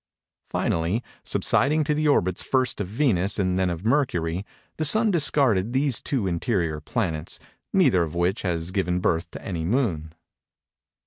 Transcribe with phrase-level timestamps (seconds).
[0.49, 4.43] Finally, subsiding to the orbits first of Venus and then of Mercury,
[4.77, 7.37] the Sun discarded these two interior planets;
[7.71, 10.15] neither of which has given birth to any moon.